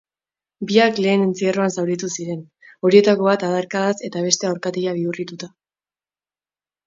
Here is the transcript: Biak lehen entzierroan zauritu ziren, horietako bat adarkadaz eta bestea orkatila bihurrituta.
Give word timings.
Biak 0.69 0.99
lehen 1.05 1.25
entzierroan 1.25 1.73
zauritu 1.81 2.09
ziren, 2.15 2.39
horietako 2.89 3.27
bat 3.29 3.45
adarkadaz 3.49 3.93
eta 4.09 4.23
bestea 4.29 4.53
orkatila 4.57 4.95
bihurrituta. 5.01 5.51